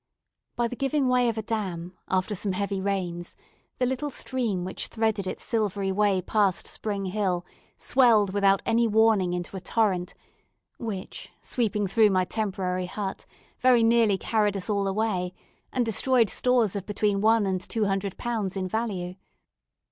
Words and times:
By 0.55 0.67
the 0.67 0.75
giving 0.75 1.07
way 1.07 1.29
of 1.29 1.37
a 1.37 1.43
dam, 1.43 1.95
after 2.07 2.33
some 2.33 2.53
heavy 2.53 2.81
rains, 2.81 3.35
the 3.77 3.85
little 3.85 4.09
stream 4.09 4.65
which 4.65 4.87
threaded 4.87 5.27
its 5.27 5.43
silvery 5.43 5.91
way 5.91 6.23
past 6.23 6.65
Spring 6.65 7.05
Hill 7.05 7.45
swelled 7.77 8.33
without 8.33 8.63
any 8.65 8.87
warning 8.87 9.31
into 9.31 9.55
a 9.55 9.61
torrent, 9.61 10.15
which, 10.79 11.31
sweeping 11.43 11.85
through 11.85 12.09
my 12.09 12.25
temporary 12.25 12.87
hut, 12.87 13.27
very 13.59 13.83
nearly 13.83 14.17
carried 14.17 14.57
us 14.57 14.71
all 14.71 14.87
away, 14.87 15.35
and 15.71 15.85
destroyed 15.85 16.31
stores 16.31 16.75
of 16.75 16.87
between 16.87 17.21
one 17.21 17.45
and 17.45 17.61
two 17.61 17.85
hundred 17.85 18.17
pounds 18.17 18.57
in 18.57 18.67
value. 18.67 19.13